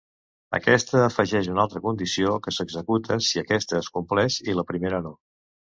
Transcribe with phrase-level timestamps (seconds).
[0.59, 5.19] Aquesta afegeix una altra condició que s'executa si aquesta es compleix i la primera no.